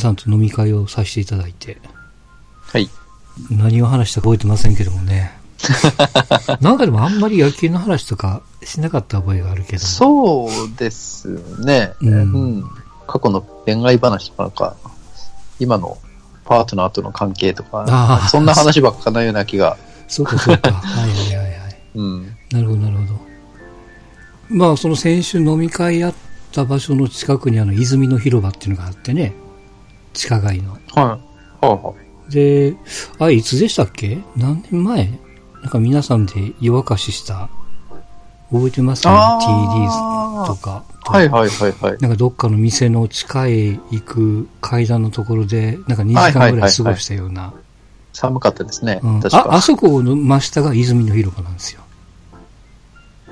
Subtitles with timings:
[0.00, 1.80] さんと飲み会をさせていただいて、
[2.62, 2.88] はい。
[3.50, 5.38] 何を話したか覚えてませんけどもね。
[6.60, 9.78] なんかでもあんまり野球の話とかしなかった覚えがあるけど。
[9.78, 11.28] そうです
[11.64, 11.92] ね。
[12.00, 12.20] うんう
[12.60, 12.70] ん。
[13.06, 14.76] 過去の恋愛話とかなんか、
[15.58, 15.98] 今の
[16.44, 19.76] パートナーとの関係とかそんな話ばっかなような気が。
[20.08, 20.72] そうかそうか。
[20.82, 21.80] はいはいはいはい。
[21.94, 22.36] うん。
[22.50, 23.20] なるほどなるほど。
[24.48, 26.14] まあその先週飲み会やっ
[26.52, 29.32] た場所の近くにあの泉の広場っていうのがあってね。
[30.12, 30.72] 地下街の。
[30.72, 30.78] は
[31.62, 31.66] い。
[31.66, 31.94] はいは
[32.28, 32.32] い。
[32.32, 32.76] で、
[33.18, 34.18] あれいつでしたっけ？
[34.36, 35.10] 何年前？
[35.62, 37.48] なんか皆さんで夜明かしした、
[38.50, 39.06] 覚えてます？
[39.06, 40.84] ねあ ?TD ーとか。
[41.02, 41.98] はいはいはいはい。
[41.98, 47.52] なんかどっかの店の地下へ行く階段のところで、なんか2時間ぐらい過ごしたような。
[48.12, 49.00] 寒かったですね。
[49.02, 49.38] うん確か。
[49.50, 51.80] あ、あそこの真下が泉の広場なんですよ。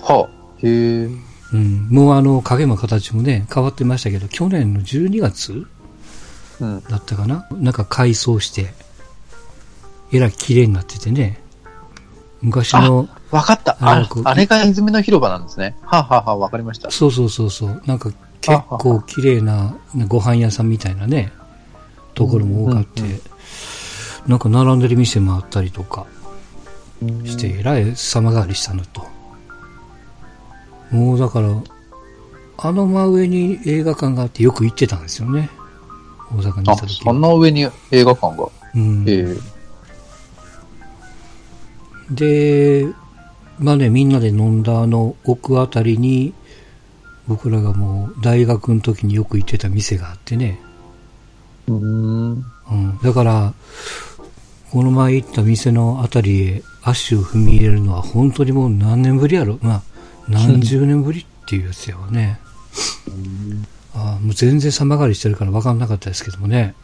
[0.01, 0.67] はあ。
[0.67, 0.69] へ
[1.03, 1.09] え。
[1.53, 1.89] うん。
[1.91, 5.67] もうあの影も形もね、変わってましたけど、去年の12月うん。
[6.61, 7.47] だったかな？
[7.53, 8.73] なんか改装して、
[10.13, 11.41] えらい綺麗になっててね。
[12.41, 13.77] 昔の、わかった。
[13.81, 15.77] ああれが泉の広場なんですね。
[15.83, 16.91] はあ、はあはあ、わかりました。
[16.91, 17.83] そうそうそうそう。
[17.87, 21.33] なんか結構綺麗なご飯屋さんみたいなね、
[22.15, 23.21] ところも多かって、うんうん
[24.27, 26.07] なんか並んでる店もあったりとか
[27.25, 29.07] して、えらい様変わりしたのと。
[30.91, 31.49] もうだから、
[32.59, 35.49] あの真上に映画館があってよく行ってたんですよね。
[36.33, 38.49] 大阪にいあた、時そんな上に映画館が？
[38.75, 39.37] うんええ。
[42.11, 42.87] で、
[43.59, 46.33] まあね、みんなで飲んだあの奥あたりに、
[47.27, 50.61] 僕らがもう大学の時によく行ってた店があってね。
[51.67, 52.45] うーん。
[52.71, 52.99] うん。
[53.03, 53.53] だから、
[54.71, 59.59] この前行った店のあたりへ足を踏み入れるのは本当にもう何年ぶりやろ？
[59.63, 59.83] まあ、
[60.29, 62.39] 何十年ぶりっていうやつやわね。
[63.09, 63.11] あ
[63.99, 66.75] あもう全然様変わりしてるから分かんなかったですけどもね。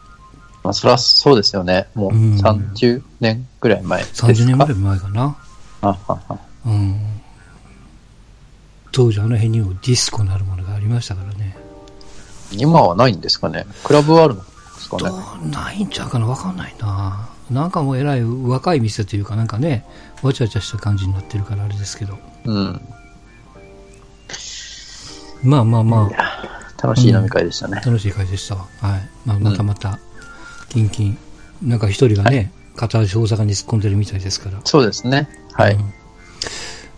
[0.62, 1.88] まあ、そりゃそうですよね。
[1.94, 4.28] もううん30年ぐらい前ですか。
[4.28, 5.36] 30年ぐらい前かな。
[5.82, 7.20] あははうん。
[8.92, 11.56] 当時あの辺にもディスコなるものがありましたからね。
[12.52, 13.66] 今はないんですかね。
[13.84, 14.44] クラブはあるんで
[14.78, 15.24] すかどね。
[15.44, 17.28] うないんちゃうかなわかんないな。
[17.50, 19.84] なんかもうえらい若い店というかなんかね、
[20.22, 22.18] わちゃわちゃした感じになってるからあれですけど。
[22.44, 22.80] うん。
[25.42, 27.86] まあまあまいや楽しい飲み会でしたねあ、。
[27.86, 28.66] 楽しい会でしたわ。
[28.80, 29.08] はい。
[29.24, 29.98] まあまたまた、
[30.68, 31.18] キンキン。
[31.62, 34.60] なんか一人がね、片足大阪に突っ込んでるみたいですから。
[34.64, 35.28] そうですね。
[35.52, 35.74] はい。
[35.74, 35.92] うん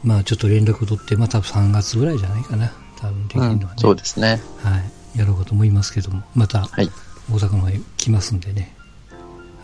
[0.07, 2.73] まあちょっと連絡を取って、また3月ぐらいじゃないかな。
[2.97, 3.81] 多分できうんるのはね。
[3.81, 4.41] そうですね。
[4.63, 4.79] は
[5.15, 5.19] い。
[5.19, 6.89] やろうかと思いますけども、またはい。
[7.31, 8.77] 大阪の方へ来ますんでね。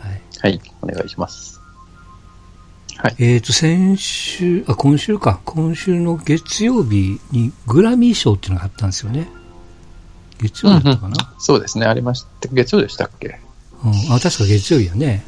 [0.01, 0.23] はい。
[0.41, 0.61] はい。
[0.83, 1.61] お願いします。
[2.97, 3.17] はい。
[3.21, 5.41] えっ、と、先週、あ、今週か。
[5.45, 9.29] 今週の月曜日にグラミー賞っていうのがあったんですよね。
[10.43, 11.87] 月曜日だったかな、そうですね。
[11.87, 12.49] ありました。
[12.53, 13.39] 月曜でしたっけ？
[13.85, 15.25] うん、あ、確か月曜日やね。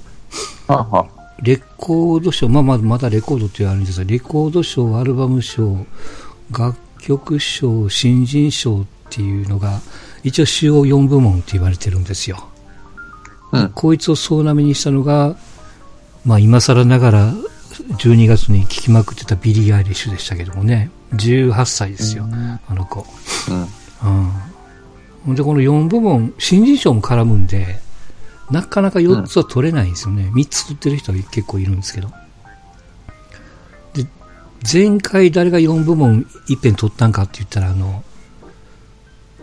[0.67, 1.09] はあは
[1.43, 5.85] レコード賞、まあまあ、まだレコードっていうのがあるんですが、レコード賞、アルバム賞、
[6.51, 9.81] 楽曲賞、新人賞っていうのが、
[10.23, 12.49] 一応主要4部門って言われてるんですよ。
[13.53, 13.69] うん。
[13.71, 15.37] こいつを総なめにしたのが、
[16.25, 17.35] まあ今更ながら
[17.99, 22.27] 12月に聴きまくってたビリー・アイリッシュでしたけどもね、18歳ですよ、
[22.69, 23.05] あの子。
[23.51, 23.61] うん。
[23.61, 23.65] う
[24.23, 24.33] ん。
[25.27, 27.81] で、この4部門、新人賞も絡むんで、
[28.51, 30.31] なかなか4つは取れないんですよね。
[30.35, 32.11] 3つ取ってる人は結構いるんですけど。
[33.95, 34.07] で、
[34.71, 38.05] 前回誰が4部門一遍取ったんかって言ったら、あの、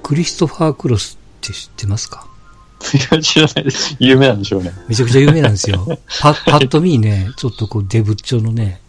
[0.03, 2.27] クリストファー・クロスって知ってますか？
[2.93, 3.95] いや、知らないです。
[3.99, 4.73] 有名なんでしょうね。
[4.87, 5.85] めちゃくちゃ有名なんですよ。
[6.21, 8.81] パパッと見ね、ちょっとこうデブッチョのね、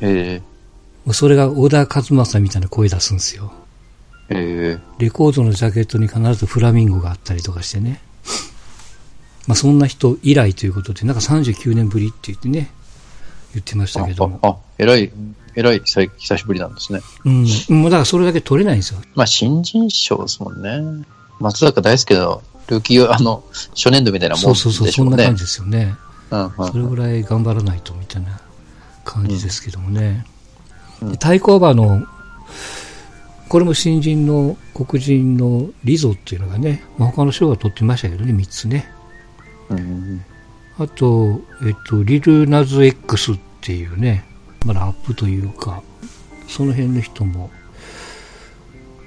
[0.00, 0.40] え
[1.04, 3.52] もうそれが小田和正みたいな声出すんですよ。
[4.30, 8.00] ええレコードのジャケットに必ずフラミンゴがあったりとかしてね。
[9.46, 12.70] まあそんな人以来ということで、なんか39年ぶりって言ってね、
[13.54, 14.38] 言ってましたけども。
[14.42, 15.10] あ、あ、えらい、
[15.56, 17.00] えらい久久しぶりなんですね。
[17.24, 17.80] うん。
[17.80, 19.00] もうだからそれだけ取れないんですよ。
[19.14, 21.04] まあ、新人賞ですもんね。
[21.40, 23.42] 松坂大輔のルーキー、あの、
[23.74, 25.24] 初年度みたいなもんでしょそうそううそう、そんなね。
[25.24, 25.96] 感じですよね。
[26.30, 28.40] うんうんそれぐらい頑張らないとみたいな
[29.04, 30.24] 感じですけどもね。
[31.02, 32.04] うんで対抗馬の、
[33.50, 38.88] これも新人の黒人のリゾっていうのがね、まあ、他の賞は取ってましたけどね、3つね。
[39.68, 40.24] うん
[40.78, 44.24] あと、えっと、リルナズ X っていうね、
[44.64, 45.82] まあ、ラップというか、
[46.46, 47.50] その辺の人も、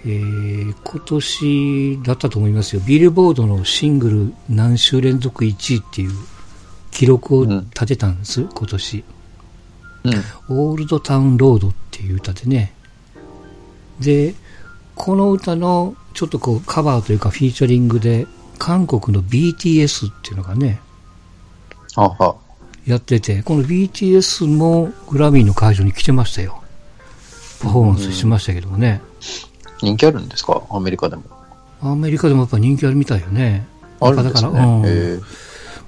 [0.05, 2.81] えー今年だったと思いますよ。
[2.85, 6.11] ビルボードのシングル何週連続1位っていう
[6.91, 9.03] 記録を立てたんです、今年。
[10.03, 10.13] うん。
[10.49, 12.73] オールドタウンロードっていう歌でね。
[13.99, 14.35] で、
[14.95, 18.27] この歌のちょっとこうカバーというかフィーチャリングで
[18.59, 20.79] 韓国の BTS っていうのがね、
[21.95, 22.35] はは。
[22.85, 26.61] やってて、この BTS もグラミーの会場に来てましたよ。
[27.61, 29.01] パフォーマンスしましたけどもね。
[29.81, 30.61] 人気あるんですか？
[30.69, 31.23] アメリカでも。
[31.81, 33.65] アメリカでもやっぱ人気あるみたいよね。
[34.01, 34.41] あるんですね。
[34.41, 35.21] だからうん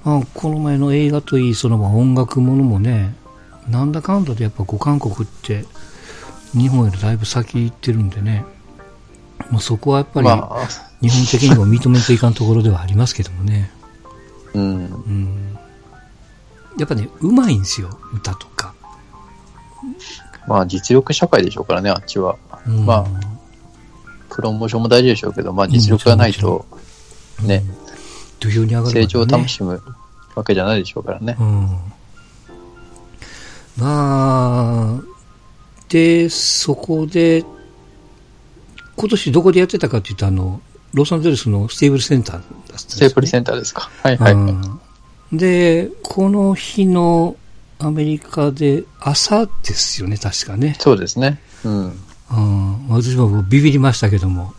[0.04, 3.14] まあ、この前の映画といい、そのまあ音楽ものもね、
[3.68, 5.64] なんだかんだでやっぱこう韓国って
[6.56, 8.44] 日本よりだいぶ先行ってるんでね、
[9.50, 10.68] もうそこはやっぱりまあ、
[11.00, 13.70] 日本的にも認めていかんところではありますけどもね。
[14.54, 14.86] うん。
[14.86, 15.58] うん。
[16.78, 18.74] やっぱね、うまいんですよ、歌とか。
[20.46, 22.36] まあ、実力社会でしょうからね、あっちは。
[22.66, 23.06] うん、ま
[24.30, 26.66] プロモーションも大事でしょうけど、まあ、実力がないと、
[27.42, 27.62] ね、
[28.38, 29.82] 土俵に上がる成長をね楽しむ
[30.34, 31.36] わけじゃないでしょうからね。
[31.38, 31.68] うん。
[33.78, 35.15] まあ、
[35.88, 37.44] で、そこで、
[38.96, 40.60] 今年どこでやってたかっていうと、あの、
[40.94, 43.90] ロサンゼルスのステーブルセンターだったんですステープルセンンターですか。
[44.02, 44.32] はいはい。
[44.32, 44.80] うん
[45.32, 47.36] で、この日の
[47.78, 50.76] アメリカで朝ですよね、確かね。
[50.78, 51.40] そうですね。
[51.64, 51.92] うん。
[52.28, 54.52] うん、私もビビりましたけども。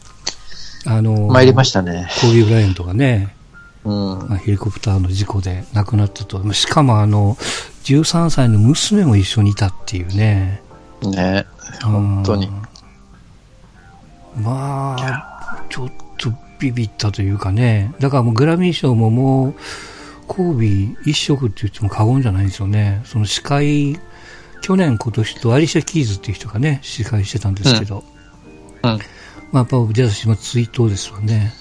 [0.85, 2.07] あの、参りましたね。
[2.21, 3.35] コービー・ブライアントがね、
[3.83, 3.93] うん。
[4.29, 6.53] まあ、ヘリコプターの事故で亡くなったと。
[6.53, 7.35] しかもあの、
[7.83, 10.61] 13歳の娘も一緒にいたっていうね。
[11.01, 11.45] ね
[11.83, 12.47] 本当に。
[12.47, 14.43] うん。
[14.43, 17.93] まあ、ちょっとビビったというかね。
[17.99, 19.55] だからもうグラミー賞ももう、
[20.27, 23.01] コービー一色って言っても過言じゃないんですよね。
[23.05, 23.99] その司会、
[24.61, 28.03] 去年今年とアリシャ・キーズっていう人がね、司会してたんですけど。
[28.83, 28.89] うん。
[28.89, 28.97] まあ
[29.59, 31.53] やっぱ私も追悼ですわね。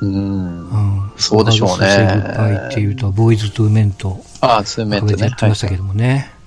[0.00, 0.68] うん。
[0.68, 1.12] うん。
[1.16, 4.20] そうでしょうねグッバイっていうと、ボーイズ・トゥ・メント。
[4.40, 5.28] ああ、ツーメントねや。
[5.28, 6.37] ってましたけどもね。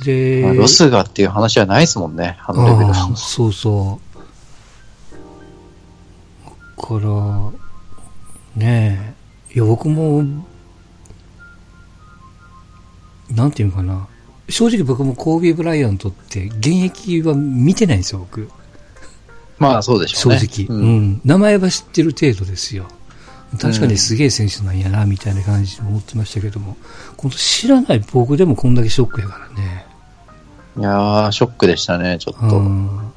[0.00, 4.12] で、まあロスがっていう話はないですもんね、あのレベルそうそう。
[6.80, 7.52] だから、
[8.56, 9.14] ね
[9.50, 10.24] え、いや、僕も、
[13.30, 14.08] なんていうのかな。
[14.48, 18.48] 正直僕もコービー・ブライアントって現役は見てないんですよ、僕。
[19.58, 20.66] まあそうでしょ正うね。
[20.68, 21.20] 直、ううんん。
[21.24, 22.86] 名前は知ってる程度ですよ。
[23.58, 26.76] 確かにすげえ選手なんやな、みたいな感じで思ってましたけども、
[27.16, 29.86] この知らない僕でもこんだけショックやからね。
[30.78, 32.58] いやー、ショックでしたね、ちょっうと。
[32.58, 33.12] ん。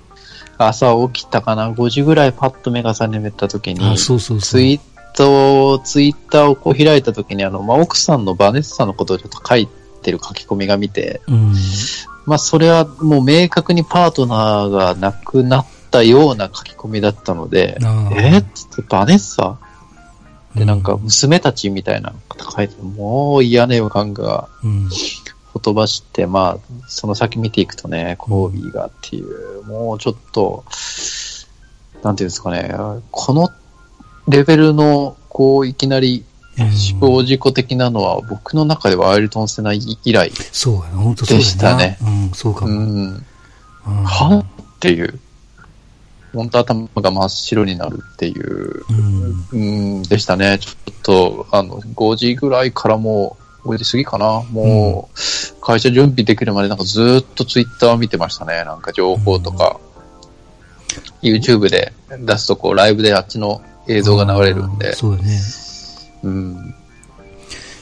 [0.58, 4.60] 朝起きたかな、5時ぐらいパッと目が覚めた時にあ、、そうそうそう。
[4.60, 4.80] ツイー
[5.16, 9.68] ト、ツイッターをこう開いた時に、あの、まあ、奥さんのバネッサのことをちょっと書い
[10.02, 11.54] てる書き込みが見て、うん。
[12.26, 17.78] まあ、それはもう明確にパートナーが亡くなったような書き込みだったので、
[18.14, 19.58] えっつってバネッサ
[20.56, 24.48] で、なんかう娘たちみたいなこと書いて、もう嫌な予感が。
[24.64, 24.90] うん。
[25.56, 30.66] ほとばして、まあ、その先見ていくとね、コービーがっていう、もうちょっと、
[32.04, 32.76] なんていうんですかね、
[33.10, 33.50] この
[34.28, 36.26] レベルの、こう、いきなり
[36.74, 41.46] 死亡事故的なのは、僕の中ではアイルトン・セナ以来、そうやな、本当そうやな。
[41.46, 41.98] でしたね。
[42.02, 42.82] うん、そうかうも。
[42.82, 43.26] ん、
[43.88, 44.04] うん。
[44.04, 45.20] はっていう、
[46.36, 49.48] 本当頭が真っ白になるっていう、うん。
[49.52, 50.60] うん、でしたね。
[50.60, 54.44] ちょっと、あの、5時ぐらいからもう、5時過ぎかな。
[54.52, 58.64] もう、会社準備できるまでなんかずーっとツイッター見てましたね。
[58.64, 59.80] なんか情報とか、
[61.22, 65.40] YouTube で出すとこう、ライブであっちの映像が流れるんで、そうやね。
[66.24, 66.76] うん。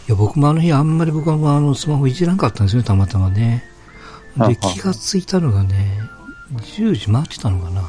[0.08, 3.64] いや、僕もあの日あんまり僕はあのスマホいじらんかったんですよね、たまたまね。
[4.38, 6.00] で、気がついたのがね、
[6.56, 7.84] 10時回ってたのかな。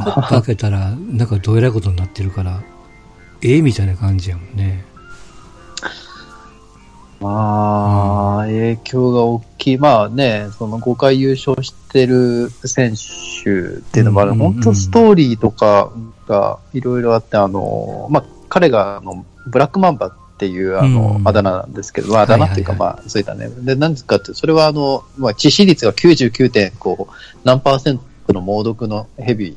[0.00, 2.62] パッとあ開けたら、なんかどえらいことになってるから、
[3.42, 4.84] ええみたいな感じやもんね。
[7.22, 9.78] まあ、影響が大きい。
[9.78, 14.32] まあね、その5回優勝してる選手っていうのもある。
[14.32, 15.92] うんうんうん本当ストーリーとか
[16.26, 23.48] がいろいろあって、あの、まあ彼があの、ブラックマンバっていうあの、うんあだ名なんですけど、まああだ名っていうかはいまあ、そういったね。
[23.48, 26.76] で、何ですかって、それはあの、まあ致死率が 99.
[26.78, 29.56] こう何パーセントの猛毒のヘビ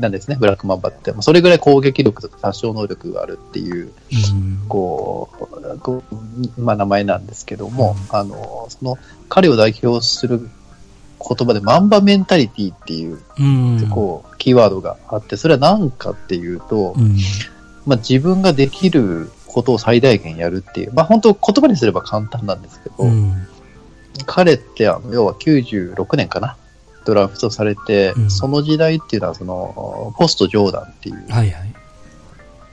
[0.00, 1.12] なんですね、ブラックマンバって。
[1.12, 3.92] まあそれぐらい攻撃力とか殺傷能力があるっていう
[4.32, 4.64] うん。
[4.68, 10.48] こう、こうまあ名前なんですけども、あの、その彼を代表する
[11.18, 13.88] 言葉でマンバメンタリティっていう、うん。
[13.90, 17.16] こう、キーワードがあって、それは何かっていうと、うん。
[17.86, 23.34] まあ自分ができることを最大限やるっていう、まあ本当言葉にすれば簡単なんですけど、うん。
[24.26, 26.56] 彼ってあの、要は96年かな、
[27.04, 31.74] ドラフトされて、うんその時代っていうのはその、ポストジョーダンっていうはいはい。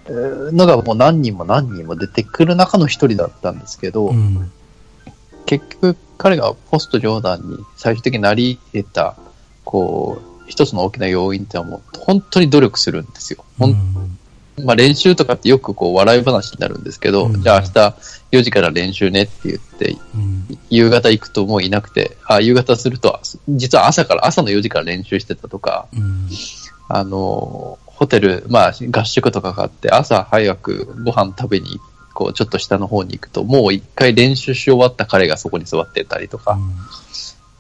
[0.08, 4.52] えーのがもう何人も何人も出てくる中の一人だったんですけど、うん。
[5.46, 9.16] 結局彼がポストジョーダンに最終的になり得た、
[9.64, 13.44] こう、一つの大きな要因ってのはもう本当に努力するんですよ。
[13.58, 14.15] ほんうん
[14.64, 17.96] まあ練習とかってよくこう笑い話になるんですけど、うんじゃあ明日
[18.32, 20.46] 4時から練習ねって言って、うん。
[20.70, 23.20] 夕方行くともういなくて、あ、夕方すると、
[23.50, 26.30] 実は朝から、朝の4時から練習してたとか、うん。
[26.88, 31.80] あの、ホテル、まあ合宿とかがあって、朝早くご飯食べに、
[32.14, 36.58] こうちょっと下の方に行くと、もう一回練習し終わった彼がそこに座ってたりとか、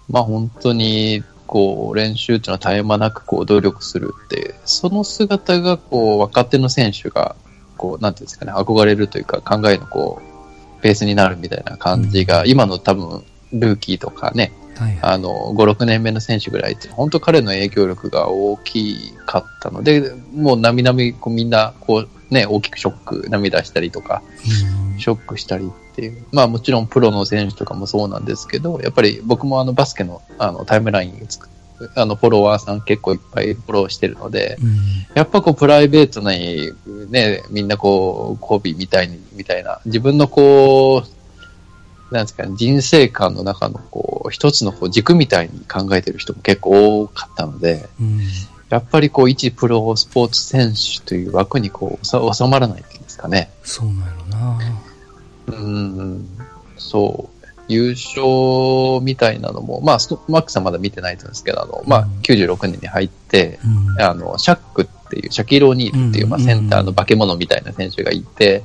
[0.10, 7.36] まあ本当に、こう、練習っていうのは絶え間なくこう努力するって、その姿がこう若手の選手が、
[7.78, 10.22] こう、なんていうんですかね、憧れるというか考えのこ
[10.80, 15.00] う、ベースになるみたいな感じが、今の多分、ルーキーとかね、はいはい。
[15.02, 24.22] あの、5、6年目の選手ぐらいって、本当彼の影響力が大きかったので、もうなみなみ、こうみんな、こう、ね、大きくショック、涙したりとか、
[24.70, 26.26] うんショックしたりっていう。
[26.32, 31.50] まあもちろんプロの選手とかもそうなんですけど、やっぱり僕もあのバスケのあのタイムライン作っ
[31.96, 34.78] あのフォロワーさん結構いっぱいフォローしてるので、うん。
[35.14, 36.72] やっぱこうプライベートに
[37.10, 48.20] ね、みんなこう、コービーみたいに、みたいな、自分のこう、なんですかね、人生観の中のこう、一つのこう軸みたいに考えてる人も結構多かったので、うん。
[48.70, 53.52] やっぱりこう、一プロスポーツ選手という枠にこう、さ収まらないっていうんですかね。
[53.64, 54.60] そうなんやろな。
[55.48, 56.30] うん、
[56.78, 57.35] そう。
[57.68, 64.02] 優勝みたいなのも、まあ、ストマックさんまだ見てないと思うんですけど、あの、まあうん、96年に入って、うん。
[64.02, 68.64] あの、シャックっていう、シャキロ・オニールっていう、まあ、うんセンターの化け物みたいな選手がいて、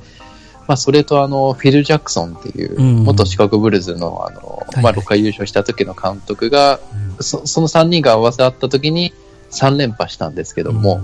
[0.67, 3.03] まあ、それとあの、フィル・ジャクソンっていう、うん。
[3.03, 6.79] 元シカゴブルズの、あの、はいまあ、6回優勝した時の監督が、
[7.17, 7.23] うん。
[7.23, 9.13] そその3人が合わせ合った時に
[9.49, 11.01] 3連覇したんですけども、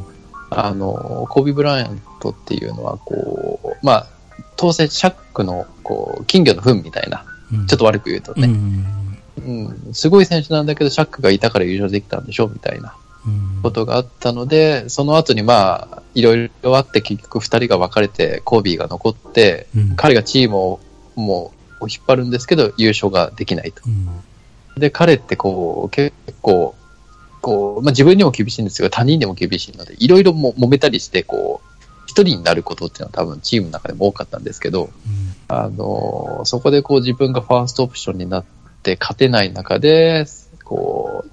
[0.49, 4.07] あの、コービー・ブライアントっていうのは、こう、まあ、
[4.55, 7.36] 当然シャックの、こう、金魚の糞みたいな、うん、
[7.67, 8.87] ちょっと悪く言うとうん、ね、
[9.37, 12.47] うん、すごい選手なんだけど、シャックがいたから優勝できたんでしょ？
[12.47, 20.79] みたいなうん、ことがあったので、その後にまあ、いろいろあって結局二人が別れて、コービーが残って、うん、彼がチームを
[21.15, 21.51] も
[21.81, 23.81] う引っ張るんですけど、優勝ができないと。
[23.85, 24.07] うん、
[24.79, 26.73] で、彼ってこう、結構、
[27.41, 31.66] こう、まあ自分にも厳しいんですが、他人にも厳しいので、いろいろも揉めたりして、こう、一
[32.23, 38.45] 人になることっていうのは多分チームの中でも多かったんですけど、うんあの、そこでこう自分がファーストオプションになっ
[38.83, 40.25] て勝てない中で、
[40.63, 41.25] こ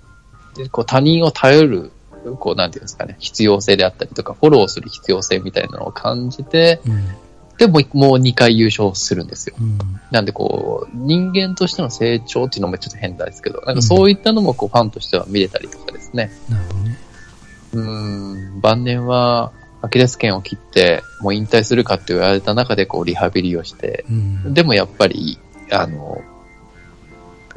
[0.54, 1.92] う、でこう他人を頼る、
[2.38, 7.08] こうなんていうんですかね、必要性であったりとか、フォローする必要性みたいなのを感じて、うん、
[7.58, 9.56] でももう2回優勝するんですよ。
[9.60, 9.78] うん、
[10.12, 16.30] なんでこう、人間としての成長っていうのもちょっと変なんですけど、なんかそういったのもこうファンとしては見れたりとかですね。
[16.48, 16.98] なるほどね。
[17.72, 19.52] うーん、晩年は
[19.84, 25.38] アキレス腱を切って、もう引退するかって言われた中でこうリハビリをして、うん、でもやっぱり、
[25.70, 26.22] あの、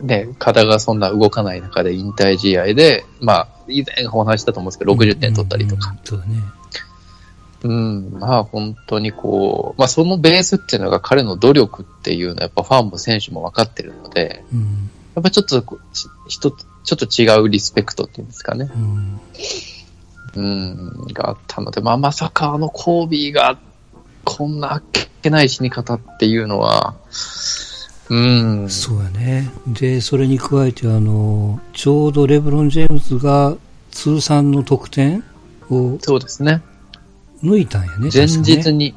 [0.02, 5.92] ね、肩がそんな動かない中で引退試合で、まあ、以前お話ししたと思うんですけど、60点取ったりとか。
[5.92, 6.00] うん。
[6.04, 6.42] そうだね。
[7.64, 18.70] うん、まあ本当にこう、まあそのベースっていうのが彼の努力っていうのはやっぱファンも選手も分かってるので、うん、やっぱちょっとちょっと違うリスペクトっていうんですかね。
[20.38, 23.58] うん、うん、があったので、まあまさかあのコービーが
[24.24, 24.84] こんなあっ
[25.22, 26.96] けない死に方っていうのは、
[28.10, 29.50] うん、そうやね。
[29.68, 33.56] で、それに加えて、あの、ちょうどレブロン・ジェームズが
[33.92, 35.24] 通算の得点
[35.70, 36.62] をそうですね。
[37.44, 38.10] 抜いたんやね。
[38.14, 38.96] 前日に、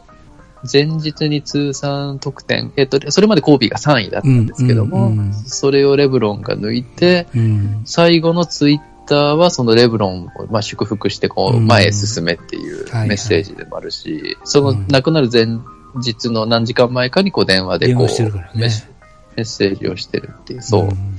[0.71, 8.81] 前日に通算得点、えっと、それまでコービーが3位だったんですけども、うんうんうんそれをレブロンが抜いて、うん、最後のツイッ
[9.11, 15.47] ターはそのレブロンを、まあ、祝福してこううん前へ進めっていうメッセージでもあるし、そのうん亡くなる前
[15.97, 20.85] 日の何時間前かにこう電話でこうメッセージをしてるっていう、そう。
[20.85, 21.19] ん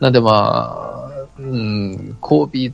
[0.00, 2.72] なんでまあ、うん、コービー、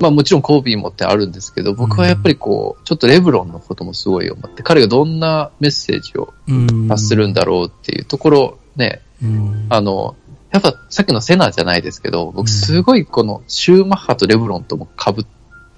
[0.00, 6.88] まあもちろんコービーもってあるんですけど、僕はやっぱりこう、ちょっとレブロンのこともすごい思って、彼がどんなメッセージをうん。
[6.88, 9.66] 発するんだろうっていうところ、ね、うん。
[9.68, 10.16] あの、
[10.52, 15.26] やっぱさっきのセナじゃないですけど、うん僕すごいこのシューマッハとレブロンとも被っ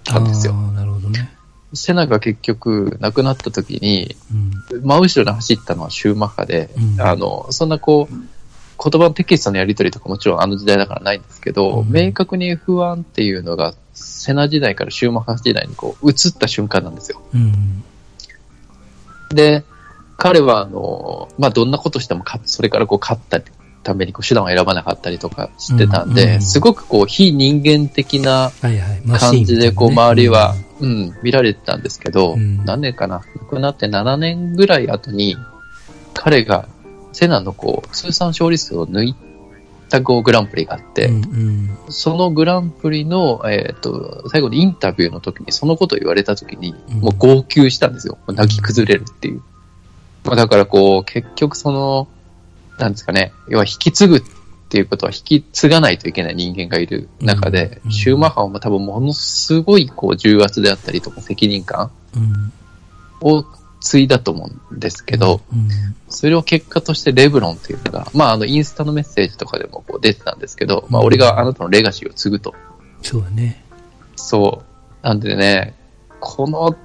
[0.02, 0.54] たんですよ。
[0.54, 1.30] ああ、なるほどね。
[1.72, 4.82] セナが結局亡くなった時に、うん。
[4.82, 17.22] 真後ろに走ったのはシューマッハで、うんあの、そんなこう、言葉のテキストのやり取りとかもちろんあの時代だからないんですけど、うん明確に F1 っていうのが、セナ時代からシューマッハ時代にこう、移った瞬間なんですよ。
[17.32, 17.84] うん。
[19.30, 19.64] で、
[20.16, 23.40] 彼はあの、まあ、どんなことしてもそれからこう勝った
[23.84, 32.64] ためにこう手段を選ばなかったりとかしてたんで、うんうんすごくこう、非人間的な感じでこう、周りは、うん、見られてたんですけど、うん。
[32.64, 33.22] 何年かな。
[33.42, 35.36] 亡くなって7年ぐらい後に、
[36.12, 36.68] 彼が、
[37.12, 39.14] セナのこう、通算勝利数を抜い
[39.88, 41.78] タゴグランプリがあって、うんうん。
[41.88, 47.00] そのグランプリの、えっ、と、最後にインタビューの時にそのことを言われた時に、うん。
[47.00, 48.18] もう号泣したんですよ。
[48.28, 49.42] 泣き崩れるっていう。
[50.24, 52.08] まあだからこう、結局その、
[52.78, 54.22] なんですかね、要は引き継ぐっ
[54.68, 62.52] ていうことは引き継がないといけない人間がいる中で、うんシューマッハも多分ものすごいこう重圧であったりとか責任感うん。
[63.20, 63.44] を
[63.80, 65.68] 継いだと思うんですけど、うん、
[66.08, 72.54] それを結果としてレブロンっていうのが、まああのインスタのメッセージとかでもこう出てたんですけど、まあうん俺があなたのレガシーを継ぐと。
[73.02, 73.62] そうだね。
[74.16, 74.62] そ
[75.02, 75.06] う。
[75.06, 75.74] なんでね、
[76.18, 76.76] この、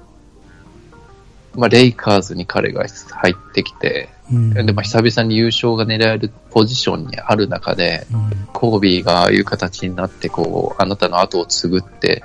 [1.56, 4.19] まあレイカーズに彼が入ってきて、うん。
[4.54, 8.48] で、まあ久々に優勝が狙えるポジションにある中で、うん。
[8.52, 12.22] コービーがああいう形になって、こう、あなたの後を継ぐって、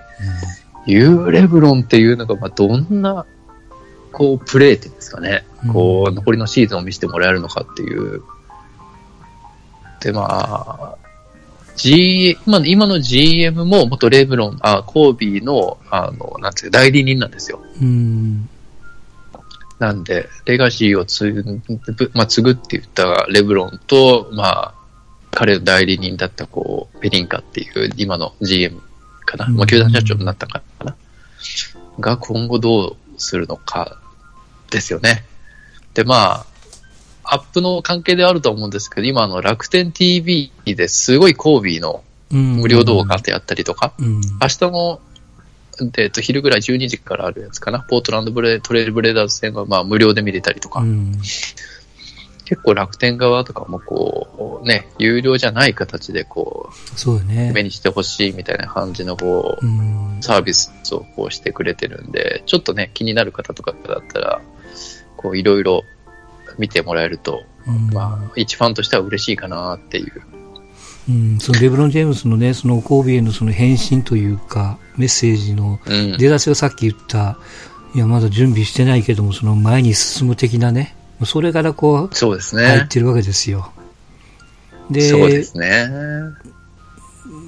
[0.85, 3.25] いうレブロンっていうのが、まあどんな、
[4.11, 5.45] こう、プレーっていうんですかね。
[5.65, 8.21] うんこう、残りのシーズンを見せてもらえるのかっていう。
[10.01, 10.95] で、まあ、
[11.75, 17.59] G、今の、今の GM も元レブロン、あ、コービーの、あの、なんていうか、代理人なんですよ。
[17.81, 18.49] うん。
[19.79, 21.61] なんで、レガシーを継ぐ、
[22.13, 24.73] まあ、継ぐって言ったレブロンと、まあ、
[25.31, 28.81] 彼の代理人だった、こう、ペリンカっていう、今の GM
[29.25, 29.45] かな。
[29.45, 30.95] うんまあ、球団社長になったかな。
[31.99, 33.99] が、今後どうするのか、
[34.69, 35.25] ですよね。
[35.93, 36.45] で、ま
[37.23, 42.55] あ、アップの関係ではあると思うんですけど、今、あの、楽天 TV ですごいコービーのうん。
[42.57, 44.21] 無料動画であったりとか、うん。
[44.41, 44.99] 明日の、
[45.97, 47.79] えっと、昼ぐらい12時からあるやつかな。
[47.81, 51.13] ポートランドブレトレイルブレーダーズ戦はまあ無料で見れたりとか、うん。
[52.45, 57.51] 結構楽天側とかもこう、ね、有料じゃない形でこう、そうだね。
[57.53, 60.17] 目にしてほしいみたいな感じのこう、うん。
[60.21, 64.41] サービスをこうしてくれてるんで、ちょっとね、気になる方とかだったら、
[65.17, 65.83] こういろいろ
[66.57, 70.21] 見てもらえると、うんまあ、一ファンとしては嬉しいかなっていう。
[71.07, 76.17] うん、そのレブロン・ジェームスのね、そのコービーへのその返信というか、メッセージのうん。
[76.17, 77.37] 出だしがさっき言った、
[77.93, 82.65] いや、まだ準備してないけども、その前に進む的なね、それからこう、そうですね。
[82.65, 83.71] 入ってるわけですよ。
[84.89, 85.89] で、そうですね。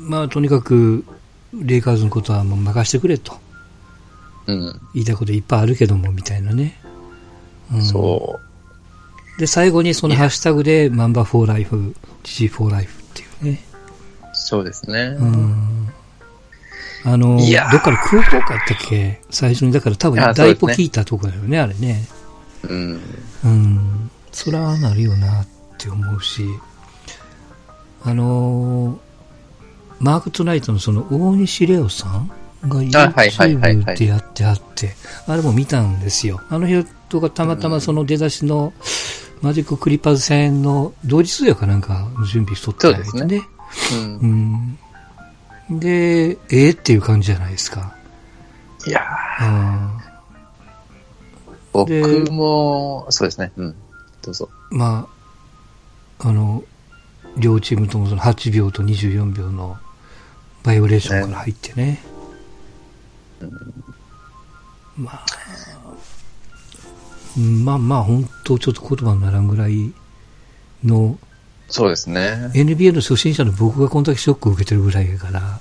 [0.07, 1.03] まあ、とにかく、
[1.53, 3.37] レイカーズのことはもう任してくれと。
[4.45, 4.81] うん。
[4.93, 6.79] 言いたいこといっぱいあるけども、みたいなね。
[7.73, 8.39] うん、そ
[9.37, 9.39] う。
[9.39, 13.06] で、最後にそのハッシュタグで、マンバーフォーライフ、GG フォーライフ
[13.41, 13.63] ね。
[14.33, 15.15] そうですね。
[15.19, 15.93] うん。
[17.05, 19.21] あの、いやーどっから空港かやったっけ？
[19.29, 22.05] 最初に、だから多分、あそう第ですね一歩聞いたとこだよね、あれね。
[22.63, 23.01] うん。
[23.45, 24.11] うん。
[24.31, 25.47] そらなるよなっ
[25.77, 26.43] て思うし、
[28.03, 28.97] あのー
[29.99, 32.31] マークトナイトのその大西レオさん
[32.69, 34.95] が YouTube でやってあって、
[35.25, 36.39] あれも見たんですよ。
[36.49, 38.73] あの人がたまたまその出だしの
[39.41, 43.41] マジッククリッパーズ戦の同日やかなんか準備しとったんそうですね。
[43.93, 44.77] うん
[45.69, 45.79] うん。
[45.79, 47.95] で、ええっていう感じじゃないですか。
[48.85, 49.01] いや
[49.41, 50.07] うんー
[51.73, 53.51] 僕も、そうですね。
[53.57, 53.75] うん。
[54.21, 54.49] どうぞ。
[54.71, 55.07] ま
[56.19, 56.63] あ、あの、
[57.37, 59.77] 両チームともその8秒と24秒の
[60.63, 62.01] バイオレーションから入ってね。
[63.39, 63.83] まあ、うん
[64.97, 65.25] まあ
[67.39, 69.93] まあ、本当ちょっと言葉にならんぐらい
[70.83, 71.17] の、
[71.69, 72.49] そうですね。
[72.53, 75.59] NBA の初心者の僕がこんだけショックを受けてるぐらいやから、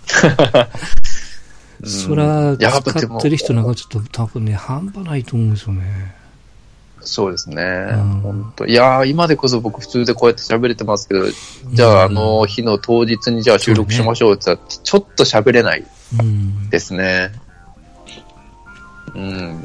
[1.81, 6.15] う んそら、使ってる人なんかちょっと多分ね、半端ないと思うんですよね。
[7.01, 7.63] そうですね。
[7.63, 11.27] ん本当いやー今でこそ僕普通でこうやって喋れてますけど、
[11.73, 15.85] じゃああの日の当日にじゃあ収録しましょうって言ったら、ちょっと喋れない
[16.19, 16.69] うん。
[16.69, 17.31] ですね。
[19.15, 19.65] うん。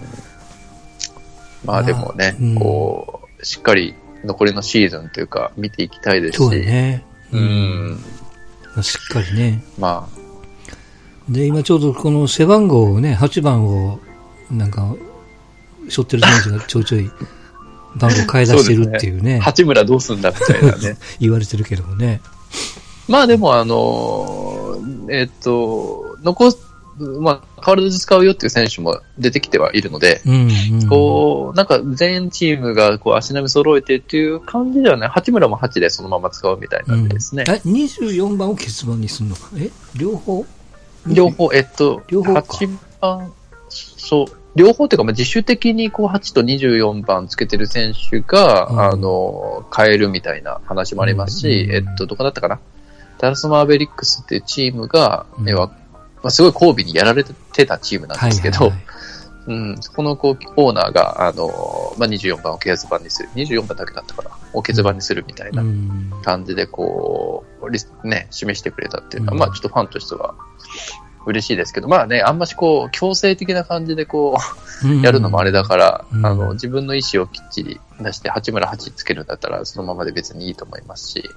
[1.65, 7.05] まあでもね、うんこう、しっかり残りのシーズンというか見ていきたいですし、そうだね。
[7.31, 7.99] うん。
[8.75, 9.63] まあしっかりね。
[9.77, 10.07] ま
[11.29, 13.99] で、今ちょうどこの背番号をね、8番を、
[14.49, 14.95] なんか、
[15.89, 17.11] 背負ってる選手がちょいちょい
[17.95, 20.97] 番号変え出してるっていうね、あ、八村どうすんだみたいなね。
[21.19, 22.21] 言われてるけどもね。
[23.07, 26.57] まあでもあのーえっと、残す、
[27.01, 30.49] まあ、変わらず使うよっていう選手も出てきてはいるので、うん、
[30.81, 30.87] うん。
[30.87, 37.43] こう、なんか全チームがこう足並み揃えてっていう感じではね、八村も8でそのまま使うみたいなんですね。
[37.47, 39.35] え、24番を欠番にするの？
[39.35, 40.45] かえ両方？
[41.07, 41.29] 両。
[41.29, 42.39] 方、えっと、両方か。
[42.41, 43.33] 8番、
[43.69, 48.79] そう、両方っていうか、まあ、自主的にこう8と24番つけてる選手が、うん。
[48.81, 51.71] あの、変えるみたいな話もありますし、うん。
[51.75, 52.59] えっと、どこだったかな？
[53.17, 55.45] ダラスマーベリックスっていうチームが、うん
[56.23, 59.01] まあ、すごい交尾にやられてたチームなんですけど、はいはいはい
[59.47, 61.47] うん、そこのこうオーナーが、あの、
[61.97, 63.29] まあ、24番をケアズ番にする。
[63.35, 64.29] 24番だけだったかな。
[64.53, 66.11] を欠番にするみたいなうん。
[66.23, 70.35] 感じで、こう、リスね、示してくれたっていうのは、うんまあちょっとファンとしては
[71.25, 74.37] 嬉しいですけど、まあね、あんましこう、強制的な感じでこ
[74.83, 81.29] う、やるのもあれだから、うんあの、自分の意思をきっちり出して、八村八つけるんだったら、そのままで別にいいと思いますし、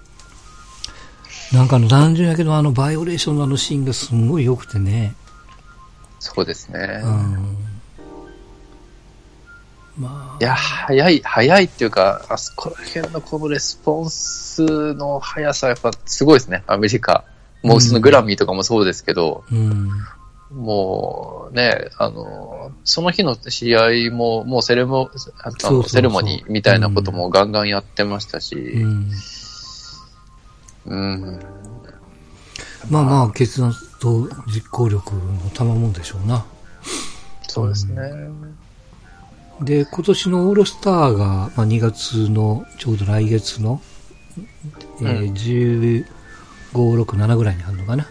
[1.54, 5.14] なんかあの、単純やけど、あの、バイオレーションのあのシーンがすんごい良くてね。
[6.18, 7.00] そうですね。
[7.04, 7.56] うん。
[9.96, 10.38] まあ。
[10.40, 17.24] いや、早い、早いっていうか、あそこら辺のこのレスポンスの速さ、やっぱすごいですね、アメリカ。
[17.62, 19.90] もうそのグラミーとかもそうですけど、うん。
[20.50, 25.08] もうね、あの、その日の試合も、もうセレモ、
[25.42, 29.10] あのセレモニーみたいなこともガンガンやってましたし、うん。
[30.86, 31.40] うん。
[32.90, 36.44] まあまあ、決断と実行力の賜もんでしょうな。
[37.48, 38.02] そうですね。
[39.62, 43.80] で、今年のオールスターが、まあ、2月の、ちょうど来月の、
[45.00, 46.06] えー15、
[46.74, 48.06] 6、7ぐらいにあるのかな。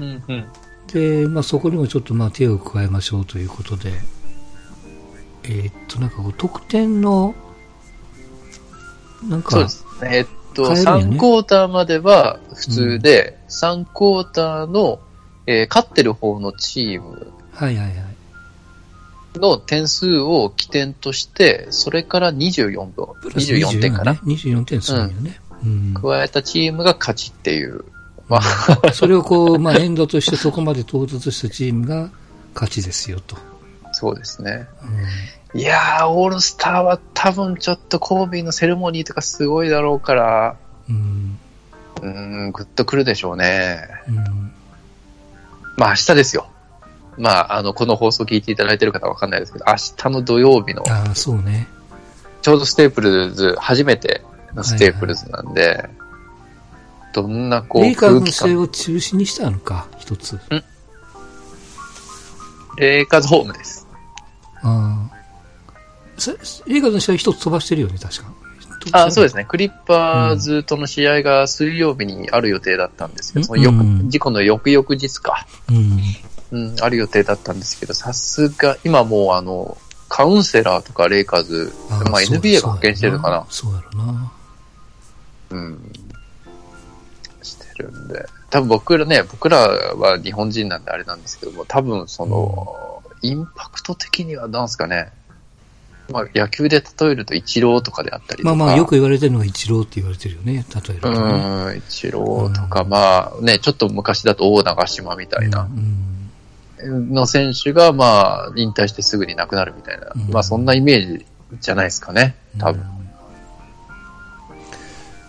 [0.00, 0.46] うんうん。
[0.88, 3.92] で、まあ、そこにもちょっとまあ手を加えましょうということで、
[5.44, 7.34] えーっと、なんかこう、得点の、
[9.28, 10.26] なんか、そうですね。
[10.54, 15.00] と、変えるんやね3クォーターまでは普通で、3クォーターの、
[15.46, 17.32] えー勝ってる方のチーム。
[19.34, 24.20] の点数を起点として、それから24分、プラス24点かなね。。
[24.24, 25.40] 24点するんよね。
[25.64, 25.94] うん。
[25.94, 27.84] 加えたチームが勝ちっていう。
[28.28, 32.10] まあ、それをこう、 まあ、エンドとしてそこまで到達したチームが
[32.54, 33.36] 勝ちですよと。
[33.92, 34.66] そうですね。
[34.82, 40.56] うんいやー、オールスターは多分ちょっとコービーのセレモニーとかすごいだろうから、
[40.88, 41.38] うん。
[42.48, 43.88] ん、グッとくるでしょうね。
[44.08, 44.52] うん。
[45.76, 46.48] まあ明日ですよ。
[47.16, 51.68] まあ、あの、この放送聞いていただいてる方はわかんないですけど、明日の土曜日の、ああ、そうね。
[52.42, 54.22] ちょうどステープルズ、初めて
[54.54, 55.88] のステープルズなんで、
[57.12, 60.40] どんなこうレイカーズの試合を中止にしたのか、一つ。
[62.76, 63.86] レイカーズホームです。
[64.62, 65.13] ああ。
[66.18, 66.32] さ
[66.66, 68.32] レイカーズの試合一つ飛ばしてるよね、確か。
[68.92, 69.42] あそうですね。
[69.42, 69.48] ね。
[69.48, 75.46] クリッパーズとの試合が水曜日にある予定だったんですけど、うんその事故の翌々日か。
[75.70, 76.00] うん。
[76.52, 79.76] うん、ある予定だったんですけど、さすが、今もうあの、
[80.08, 83.46] カウンセラーとかレイカーズ、まあそう NBA が派遣してるのかな。
[83.48, 84.32] そうやろな。
[85.50, 85.92] うん。
[87.42, 88.26] してるんで。
[88.50, 95.10] 多分僕らね、僕らは日本人なんであれなんですけども、多分その、インパクト的にはなんすかね。
[96.10, 98.54] まあ野球で例えるとイチローとかであったりとか。
[98.54, 101.18] まあまあ、よく言われてるのがイチローって言われてるよね、例えるとね。
[101.18, 107.12] うん、イチローとか、まあね、ちょっと昔だと大長島みたいなうん。
[107.12, 111.26] の選手が、まあ、引退してすぐに亡くなるみたいな、うんまあそんなイメージ
[111.60, 112.82] じゃないですかね、多分。
[112.82, 113.04] うん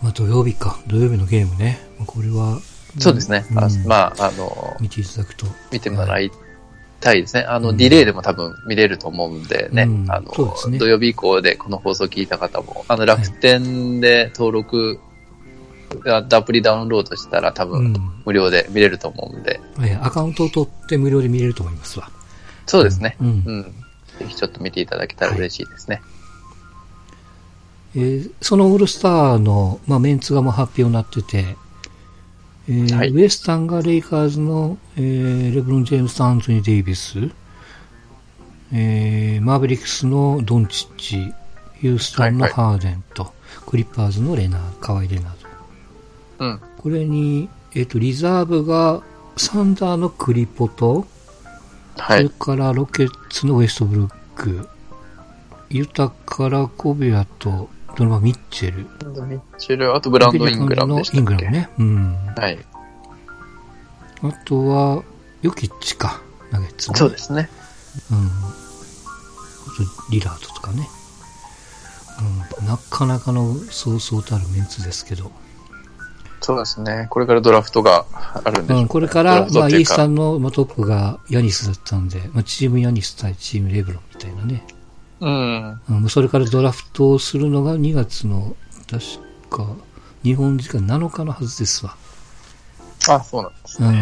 [0.06, 0.78] まあ、土曜日か。
[0.86, 1.80] 土曜日のゲームね。
[1.98, 2.60] まあこれは、
[3.00, 3.44] そうですね。
[3.56, 5.48] あうんまあ、あの、見ていただくと。
[5.72, 6.32] 見てもらい
[7.06, 7.44] たいですね。
[7.44, 9.84] あの、うんディレイでも多分見れると思うんでね。
[9.84, 10.32] うんあの、
[10.70, 15.00] ね土曜日以降でこの放送聞いた方も、あの、楽天で登録、
[16.08, 18.22] あアプリダウンロードしたら多う分ん。
[18.26, 19.62] 無料で見れると思うんで。
[19.82, 22.10] えアカウントを取って無料で見れると思いますわ。
[22.66, 23.16] そうですね。
[23.22, 23.64] うんうん。
[24.20, 26.02] ぜひちょっと見ていただけたら嬉しいですね。
[27.96, 31.56] えーそのオールスターの、まあ、メンツがもう発表になってて、
[32.68, 37.30] えーはいウエスタンがレイカーズの、えーレブロン・ジェームスとアントニー・デイビス、
[38.74, 41.34] えーマーベリックスのドンチッチ、
[41.80, 43.34] ヒューストンのはいはいハーデンと、
[43.68, 45.34] クリッパーズのレナー、カワイ・レナー
[46.40, 46.46] ド。
[46.46, 46.60] うん。
[46.80, 49.04] これに、えっ、と、リザーブが
[49.38, 51.06] サンダーのクリポと、
[51.98, 52.30] それはい。
[52.32, 54.68] からロケッツのウェストブルック、
[55.70, 58.88] ユタからコビアとドノバン・ミッチェル、ミ
[59.38, 61.70] ッチェル、あとブランド・イングラムでしたイングラムね。
[61.80, 62.16] うん。
[62.36, 62.60] はい。
[64.22, 65.04] あとは、
[65.42, 66.98] ヨキッチか、ナゲッツの。
[66.98, 67.50] そうですね。
[68.12, 68.18] うん。
[68.18, 68.30] あ
[69.78, 70.88] と、リラードとかね。
[72.62, 72.68] うん。
[72.68, 75.32] なかなかのそうそうたるメンツですけど。
[76.42, 77.08] そうですね。
[77.10, 78.06] これからドラフトが
[78.44, 84.64] あるんでしょう、うん、これから、まあ、イースタンの、まあ、トップがヤニスだったんで、まあ、チームヤニス対チームレブロンみたいなね。
[85.20, 85.82] うん。
[85.90, 88.56] うん、それからドラフトをするのが2月の、
[88.90, 89.04] 確
[89.50, 89.68] か、
[90.24, 91.96] 日本時間7日のはずですわ。
[93.08, 93.98] あ、そうなんですうんね。。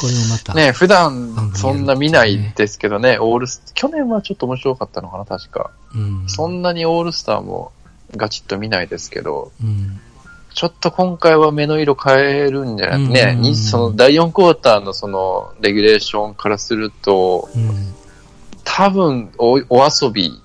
[0.00, 0.54] これもまた。
[0.54, 5.70] ね普段そんな見ないですけどね、オールス、去年はちょっと面白かったのかな、確か。
[5.94, 6.24] うん。
[6.28, 7.72] そんなにオールスターも
[8.16, 10.00] ガチッと見ないですけど、うん。
[10.54, 17.94] ちょっと今回は目の色変えるんじゃないね、うんにその第4クォーターのそのレギュレーションからすると、うん。
[18.64, 20.40] 多分おお遊び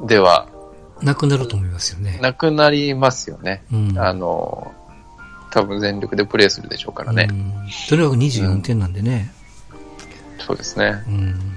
[0.00, 0.48] では
[1.02, 2.18] なくなると思いますよね。
[2.22, 3.64] なくなりますよね。
[3.72, 3.98] うん。
[3.98, 4.74] あの、
[5.50, 7.28] 多分全力でプレイするでしょうからね。
[7.30, 7.52] うん。
[7.88, 9.32] とにかく24点なんでね。
[10.38, 11.02] そうですね。
[11.08, 11.56] うん。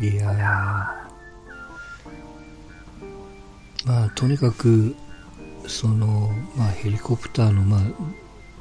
[0.00, 1.04] いやー
[3.86, 4.96] まあ、とにかく、
[5.66, 7.80] その、まあ、ヘリコプターの、まあ、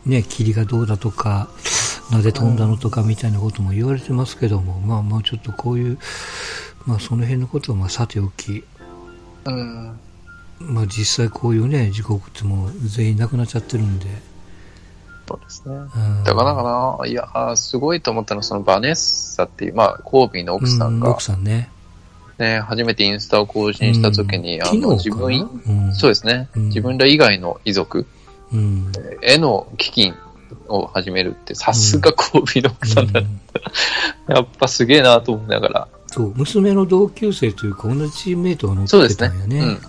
[0.05, 1.49] ね、霧がどうだとか、
[2.11, 5.97] なぜ飛んだのとかみたいなことも言われてますけども、まあ、もうちょっとこういう、
[6.85, 8.63] まあ、その辺のことは、まあ、さておき、
[9.45, 9.99] うん。
[10.59, 14.05] まあ、実際こういうね、事故ってもう全員亡くなっちゃってるんで、
[15.27, 15.75] そうですね。
[15.75, 15.79] う
[16.21, 16.23] ん。
[16.23, 16.63] だからか
[16.99, 21.09] な、いやー、すごいと思ったのは、そのバネッサっていう、まあ、コービーの奥さんが。
[21.09, 21.69] う奥、さんね。
[22.37, 24.67] ね、初めてインスタを更新した時に、うん。
[24.67, 25.93] あの、自分、うん。
[25.95, 26.65] そうですね、うん。
[26.65, 28.05] 自分ら以外の遺族。
[28.51, 28.91] うん。
[29.21, 30.13] への基金
[30.67, 33.39] を始めるって、さすがコービーの奥さんだ、うん
[34.27, 35.87] やっぱすげえなと思いながら。
[36.07, 39.27] そう、娘の同級生というか、同じチームメイトが乗そうですね。
[39.27, 39.67] ってたんやね。
[39.67, 39.81] うん。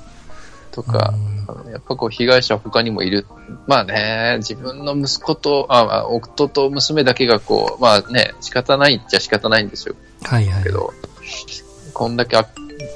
[0.72, 3.26] とか、うんあのやっぱこう被害者他にもいる。
[3.66, 9.94] まあね、自分の息子と、ああ夫と娘だけがこう、まあね、仕方ないっちゃ仕方ないんですよ。
[10.22, 10.62] はいはい。
[10.62, 10.92] けど、
[11.92, 12.46] こんだけあ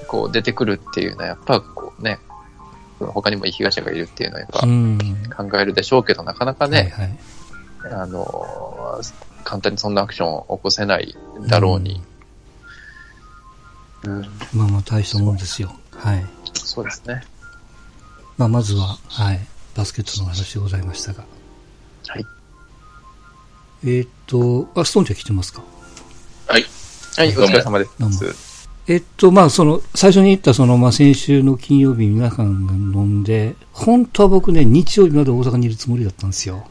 [0.06, 2.18] こう出てくるっていうのは、やっぱこうね、
[2.98, 4.98] 他にも被害者がいるっていうのはやっぱうん。
[5.36, 7.18] 考えるでしょうけど、なかなかね、はいはい。
[7.84, 9.00] あの、
[9.44, 12.02] 簡単にそんなアクションを起こせないだろうに。
[14.04, 14.20] うん、
[14.52, 15.74] まあまあ大したもんですよ。
[15.92, 16.24] はい。
[16.54, 17.22] そうですね。
[18.36, 19.40] まあまずは、はい。
[19.74, 21.24] バスケットの話でございましたが。
[22.08, 22.24] はい。
[23.84, 25.62] えーっと、あ、ストーンちゃん来てますか？
[26.48, 26.64] はい。
[27.16, 28.68] はい、お疲れ様でどうもす。
[28.86, 36.66] えっと、まあ、その、最初に言った、その、まあ、先週の金曜日皆さんが飲んで、本当は僕ね、日曜日まで大阪にいるつもりだったんですよ。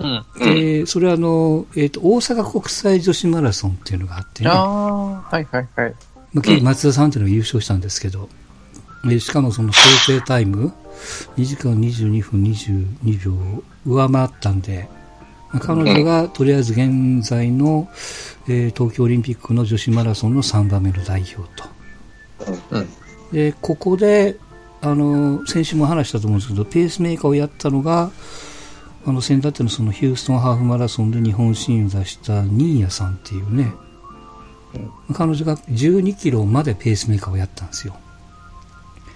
[0.00, 0.54] うん。
[0.54, 4.50] で、それはあの、えっと、大阪国際女子マラソンっていうのがあってね。
[4.50, 5.94] ああ、はいはいはい。
[6.32, 8.28] まあ、松田さんっていうのが優勝したんですけど、
[9.04, 10.72] でしかもその想定タイム、
[11.36, 14.88] 2時間22分22秒を上回ったんで、
[15.52, 17.88] まあ彼女がとりあえず現在の、
[18.48, 21.68] えー東京オリンピックの女子マラソンの3番目の代表と。
[22.70, 22.88] うん。
[23.32, 24.36] で、ここで、
[24.82, 28.10] あの、先週も話したと思うんですけど、ペースメーカーをやったのが、
[29.04, 33.72] あの、先だってのそのヒューストンハーフマラソンで日本新を出したニーヤさんっていうね、
[35.14, 37.96] 彼女が12キロまでペースメーカーをやったんですよ。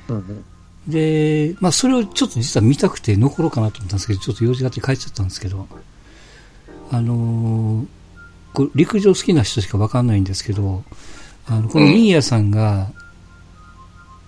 [0.09, 0.45] うん。
[0.89, 5.67] で、まあ、それをちょっと実は見たくて残ろうかなと思ったんですけど、ちょっと用事があって帰っちゃったんですけど、
[6.91, 7.87] あのー
[8.75, 10.85] 陸上好きな人しかわかんないんですけど、
[11.47, 12.93] あの、このニーヤさんが、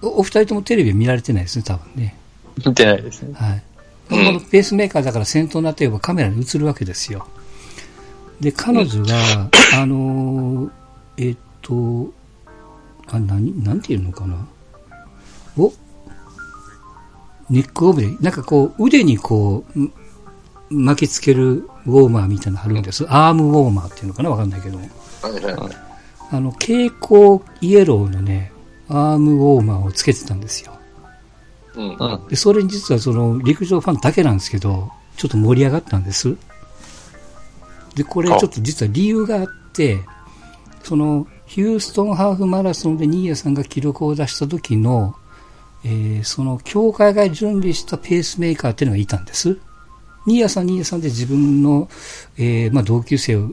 [0.02, 2.16] おお二人ともテレビは見られてないですね、多分ね。
[2.56, 3.32] 見てないですね。
[3.34, 3.62] はい。
[4.08, 7.26] このペースメーカーだから先頭になっていればカメラに映るわけですよ。
[8.40, 10.70] で、彼女が、あのー
[11.18, 12.12] えっと、
[13.08, 14.46] あ、何、なんていうのかな。
[15.56, 15.72] お？
[17.48, 19.92] ネックオブで、なんかこう、腕にこう、ん
[20.68, 23.06] 巻きつけるウォーマーみたいなのあるんです。
[23.08, 24.30] アームウォーマーっていうのかな？
[24.30, 24.78] わかんないけど。
[26.30, 28.52] あの、蛍光イエローのね、
[28.88, 30.75] アームウォーマーをつけてたんですよ。
[31.76, 31.96] うん。
[31.96, 32.28] うん。
[32.28, 36.36] で、それに実はその陸上ファンだけなんですけど、ちょっと盛り上がったんです。
[37.94, 40.00] で、これちょっと実は理由があって、
[40.82, 45.14] そのヒューストンハーフマラソンで新谷さんが記録を出した時の、
[45.84, 49.58] えーその協会が準備したペースメーカーっていうのがいたんです。
[50.26, 51.88] 新谷さん、新谷さんで自分の、
[52.36, 53.50] えーまあ、同級生を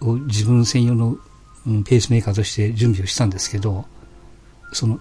[0.00, 1.16] を自分専用の、
[1.64, 3.84] うんペースメーカーとして準備をしたんですけど、
[4.72, 4.98] その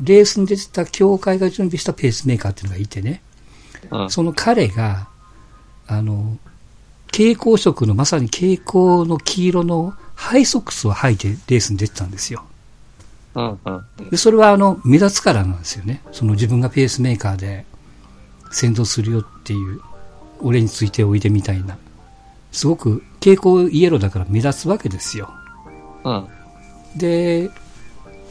[0.00, 3.22] レースに出てた協会が準備したペースメーカーっていうのがいてね、
[3.90, 4.10] うん。
[4.10, 5.08] その彼が、
[5.86, 6.38] あの、
[7.06, 12.44] 蛍光色の、まさに蛍光の黄色のハイソックスを履いてレースに出てたんですよ。
[13.34, 13.58] うん。
[13.64, 14.10] うん。
[14.10, 16.02] で、それはあの、目立つからなんですよね。
[16.12, 17.64] その自分がペースメーカーで
[18.50, 19.80] 先導するよっていう、
[20.40, 21.76] 俺についておいでみたいな。
[22.52, 25.30] すごく蛍光イエローだから目立つわけですよ。
[26.04, 26.28] うん。
[26.96, 27.50] で、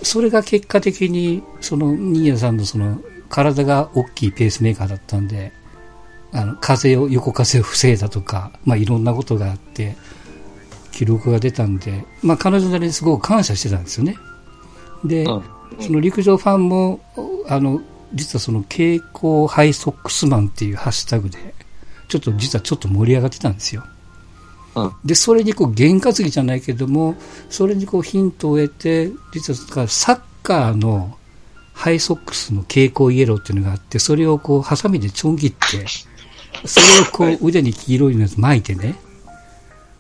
[0.04, 5.52] それが結果的に、その、新谷さんのその、体が大きいペースメーカーだったんで、
[6.32, 9.96] あの、風を、横風を防いだとか、まあいろんなことがあって、
[10.92, 14.18] 記録が出たんで、まあ彼女なりにすごく感謝してたんですよね。
[15.04, 15.44] で、うん。
[15.80, 17.02] その陸上ファンも、
[17.48, 17.82] あの、
[18.14, 21.54] 実はその蛍光ハイソックスマンっていうハッシュタグで、
[22.08, 23.84] ちょっと実はちょっと盛り上がってたんですよ。
[24.78, 24.92] うん。
[25.04, 27.16] で、それにこう、験担ぎじゃないけども、
[27.50, 31.18] それにこう、ヒントを得て、実はサッカーの
[31.74, 35.86] ハイソックスの蛍光イエローっていうのがあって、それをこう、ハサミでちょん切って、
[36.66, 38.96] それをこう、腕に黄色いのやつ巻いてね。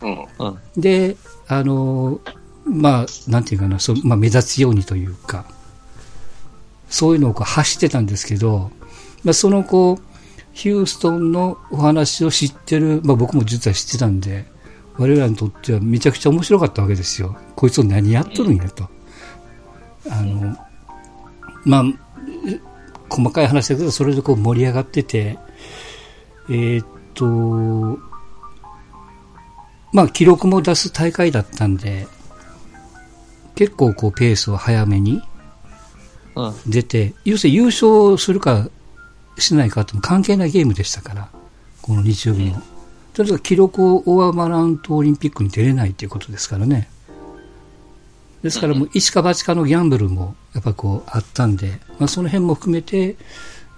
[0.01, 0.25] うん。
[0.39, 0.59] うん。
[0.81, 2.19] で、あの、
[2.65, 5.45] まあ、なんていうかな、そうまあ、目立つようにというか、
[6.89, 8.71] そういうのをこう走ってたんですけど、
[9.23, 10.03] まあ、そのこう、
[10.53, 14.45] ヒューストンのお話を知ってる、まあ、僕も実は知ってたんで、
[14.97, 17.37] 我々にとってはめちゃくちゃ面白かったわけですよ。
[17.55, 18.89] こいつを何やっとるんやと。
[20.09, 20.57] あの、
[21.65, 21.83] まあ、
[23.09, 25.37] 細かい話だけど、それでこう盛り上がってて、
[26.49, 27.99] えー、っと、
[29.93, 32.07] まあ記録も出す大会だったんで、
[33.55, 35.21] 結構こうペースを早めに
[36.67, 38.69] 出て、うん、要するに優勝するか
[39.37, 41.29] しないかとも関係ないゲームでしたから、
[41.81, 42.61] この日曜日の。
[43.17, 46.89] うん、とにかく記録を上回らんとオリンピックに出れないということですからね。
[48.43, 53.15] ですからもう一か八かのギャンブルもやっぱこうあったんで、まあ、その辺も含めて、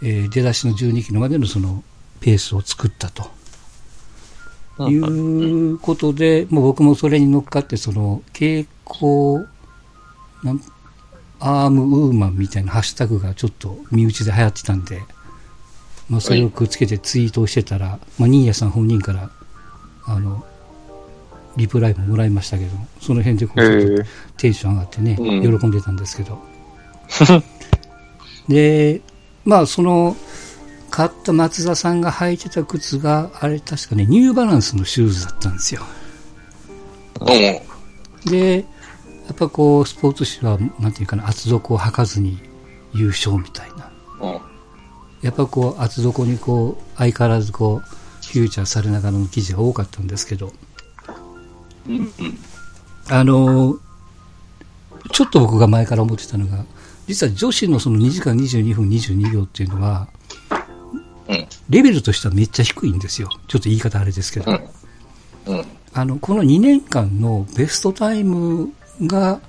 [0.01, 1.83] えー、出だしの12キロまでのその
[2.19, 3.39] ペースを作ったと。
[4.87, 9.45] いうことで、もう僕もそれに乗っかって、その、傾向、
[11.41, 15.01] アームウーマンみたいなハッシュタグがちょっと身内で流行ってたんで、
[16.09, 19.29] まあ、それをくっつけてツイートをしてたら、まあ、ニーヤさん本人から、
[20.05, 20.43] あの、
[21.55, 24.05] リプライももらいましたけど、その辺でこう、
[24.37, 26.39] テンション上がってね、喜んでたんですけど。
[28.47, 29.01] で、
[29.45, 30.15] まあ、その、
[30.89, 35.81] 買った松田さんが履いてた靴が、あれ確かね、ニューバランスのシューズだったんですよ。
[38.25, 38.65] で、
[39.27, 42.39] やっぱこう、スポーツ紙は、なんていうかな、厚底を履かずに
[42.93, 43.91] 優勝みたいな。
[45.21, 47.89] やっぱこう、厚底にこう、相変わらずこう、
[48.25, 50.53] フューチャーされながらの記事が多かったんですけど、
[53.09, 53.77] あの、
[55.11, 56.63] ちょっと僕が前から思ってたのが、
[57.07, 60.07] 実は女子のその2時間22分22秒っていうのは、
[61.69, 63.29] レベルとしてはめっちゃ低いんですよ。
[63.47, 64.59] ちょっと言い方あれですけど。
[65.93, 69.39] あの、この2年間のベストタイムが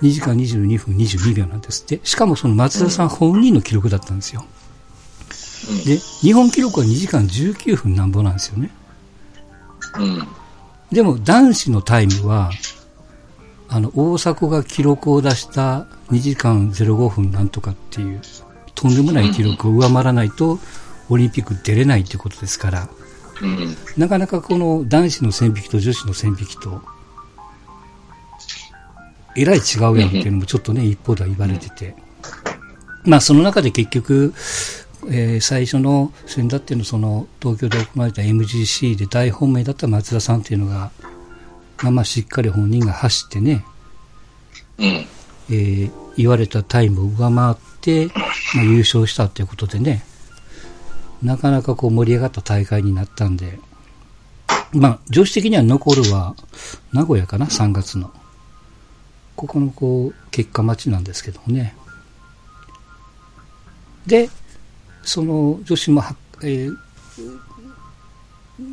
[0.00, 2.00] 2時間22分22秒なんですって。
[2.04, 4.44] しかもその松田さん本人の記録だったんですよ。
[5.84, 8.70] で、日本記録は2時間19分なんぼなんですよね。
[10.92, 12.50] でも男子のタイムは、
[13.68, 18.20] あの、大迫が記録を出した2時間05分なんとかっていう、
[18.74, 20.58] とんでもない記録を上回らないと、
[21.10, 22.88] オリンピック出れないってことですから、
[23.42, 26.82] うん、なかなかこの男子の線引きと女子の線引きと、
[29.36, 31.96] えらい違うやんっていうのもちょっとね、一方では言われてて。
[33.04, 34.32] まあその中で結局、
[35.10, 40.90] えー、最初の先だってのその東京で行われた MGC で大本命だった松田さんっていうのが、
[41.82, 43.64] まあまあしっかり本人が走ってね、
[44.78, 48.06] うん、えー、言われたタイムを上回って、
[48.54, 50.04] まあ、優勝したっていうことでね、
[51.22, 53.58] なかなかこう盛り上がった大会になったんで、
[54.72, 56.34] まあ、女子的には残るは、
[56.92, 58.12] 名古屋かな、3月の。
[59.36, 61.76] ここのこう、結果待ちなんですけどもね。
[64.06, 64.28] で、
[65.04, 66.02] その女子も、
[66.42, 66.76] えー、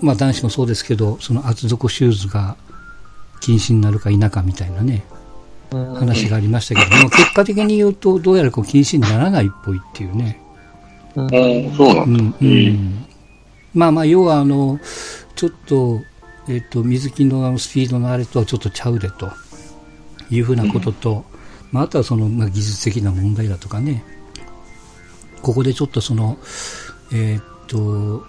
[0.02, 2.56] まあ男子もそうですけど、その厚底シューズが
[3.40, 5.04] 禁止になるか否かみたいなね、
[5.72, 10.42] 話がありましたけども、結果的に言うと、どうやらこう禁止にならないっぽいっていうね。
[11.16, 12.38] うん、そうなんだ。
[12.42, 13.06] うん、うん、
[13.74, 14.80] まあまあ、要はあの、
[15.36, 16.00] ちょっと、
[16.48, 19.32] えっ、ー、と、水木のあのスピードのあれとはちょっとちゃうでと
[20.30, 21.24] いうふうなことと、うん、
[21.72, 24.04] まあ、あとはその、まあ、技術的な問題だとかね、
[25.42, 26.38] ここでちょっとその、
[27.12, 28.26] えっ、ー、と、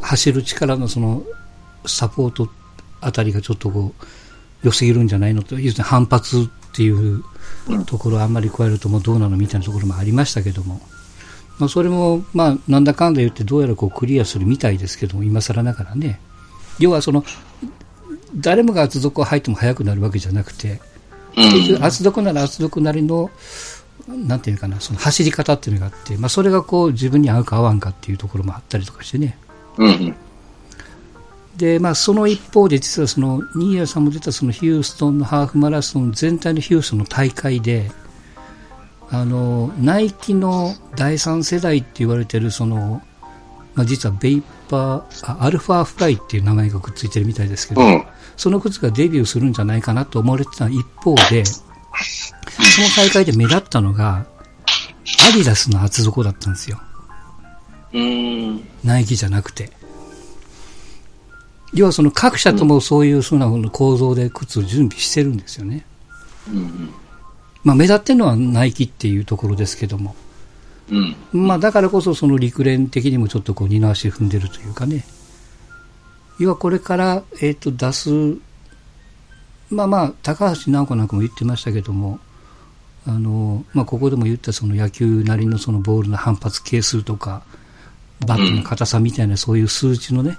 [0.00, 1.22] 走る力のその、
[1.86, 2.48] サポート
[3.00, 4.06] あたりがちょっとこう、
[4.62, 7.22] 良すぎるんじゃないのと、要するに反発っていう
[7.86, 10.80] ところをあんまり加えるともうどうなのみたいなところもありましたけども、
[11.58, 16.20] まあ、それも、まあ、なんだかんだ言ってどうやらこうクリアするみたいですけども、今更ながらね。
[16.78, 17.24] 要はその、
[18.34, 20.80] 誰もが厚底を履いても速くなるわけじゃなくて、
[21.34, 23.30] 結局厚底なら厚底なりの、
[24.08, 29.38] なんていうかな、その走り方っていうのがあって、まあ、それがこう自分に合うか合わんかっていうところもあったりとかしてね。
[29.78, 30.14] うん
[31.56, 37.90] で、まあ、その一方で、実はその、新谷さんも出たそのヒューストンのハーフマラソン全体のヒューストンの大会で、
[39.08, 43.00] あの、ナイキの第三世代って言われてる、その、
[43.74, 48.04] まあ、実はベイパーあ、アルファフライっていう名前がくっついてるみたいですけど、うん、
[48.36, 51.44] その靴がデビューするんじゃないかなと思われてた一方で、
[52.02, 54.26] その大会で目立ったのが、
[55.28, 56.80] アディダスの厚底だったんですよ。
[58.84, 59.70] ナイキじゃなくて。
[61.74, 65.84] 要はその各社ともそういうふうな構造で靴を準備してるんですよね。
[66.48, 66.90] うん、
[67.64, 70.14] まあ目立ってるのはナイキっていうところですけども。
[70.90, 71.16] うん、
[71.46, 75.04] まあだからこそその陸連的にもちょっとこう二の足踏んでるというかね。
[76.38, 78.10] 要はこれから、えっ、ー、と出す、
[79.70, 82.20] まあまあ高橋直子なんかも言ってましたけども、
[83.06, 87.42] あの、まあ、ここでも言ったその野球なりのそのボールの反発係数とか、
[88.26, 90.36] バットの硬さみたいなそういう数値のね、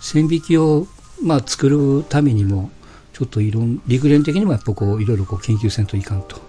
[0.00, 0.86] 線引きを、
[1.22, 2.70] まあ、作るためにも、
[3.12, 6.40] ちょっといろん、陸連的にもやっぱこう、いろいろこう研究せんといかんと。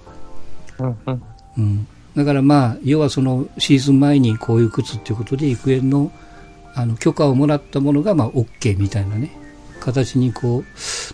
[1.57, 1.87] うん。
[2.15, 6.11] だからまあ、要はそのシーズン前にこういう靴っていうことで、陸連の、
[6.73, 9.31] あの、許可をもらったものが、まあ、OK みたいなね、
[9.79, 10.63] 形にこ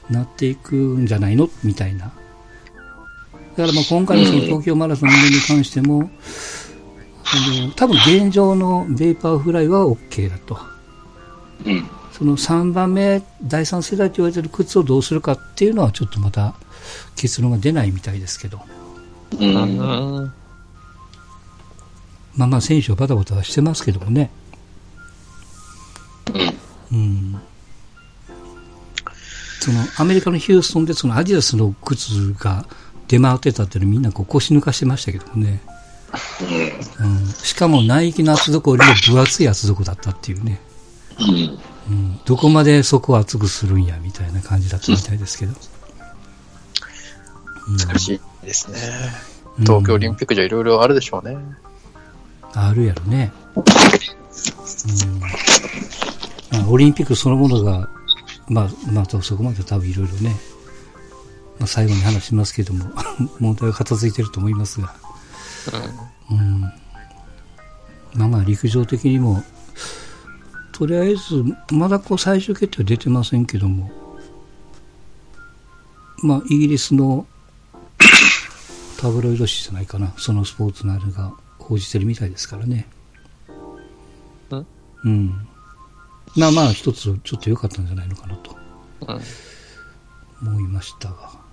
[0.10, 1.50] う、なっていくんじゃないの？
[1.64, 2.06] みたいな。
[2.06, 2.14] だか
[3.58, 5.16] らまあ今回のその東京マラソンに
[5.48, 6.10] 関しても、
[7.26, 10.60] あの、多分現状のベイパーフライは OK だと。
[11.66, 11.90] うん。
[12.12, 16.56] その3番目、第3世代と言われてる靴をどうするかっていうのはちょっとまた
[17.16, 18.62] 結論が出ないみたいですけど。
[19.40, 19.56] うん。
[19.56, 19.66] う
[20.26, 20.34] ん。
[22.36, 24.32] まあまあ選手はバタバタはしてますけどもね。
[29.66, 32.66] そのアメリカのヒューストンでそのアディダスの靴が
[33.08, 35.60] 出回ってたっていうのみんなこう腰抜かしてましたけどもね。
[37.00, 37.26] うん。
[37.26, 40.60] しかもナイキの厚底よりも分厚い厚底だったっていうね。
[41.20, 41.60] うん。
[41.90, 42.20] うん。
[42.26, 45.52] どこまでそこを厚くするんやみたいな感じだったみたいですけど。
[45.52, 45.58] うん
[47.68, 48.78] 難しいですね。
[49.58, 51.38] 東京オリンピックじゃいろいろあるでしょうね。
[52.54, 53.32] あるやろね。
[53.56, 53.64] うん。
[55.20, 55.28] ま
[56.68, 57.90] あ、オリンピックそのものが、
[58.48, 60.36] まあ、まあ、そこまで多分いろいろね、
[61.60, 62.86] まあ、最後に話しますけども、
[63.40, 64.94] 問題は片付いてると思いますが。
[66.32, 66.62] うん。
[68.14, 69.44] まあまあ、陸上的にも、
[70.72, 73.92] とりあえず、まだこう最終決定は出てませんけども、
[76.22, 77.26] まあ、イギリスの
[79.00, 82.88] タブロイド紙じゃないかな、そのスポーツのあれが報じてるみたいですからね。
[84.60, 84.66] ん
[85.04, 85.48] うん。
[86.36, 88.56] まあまあ、一つちょっと良かったんじゃないのかなと
[89.08, 89.22] うん。
[90.42, 91.45] 思いましたが。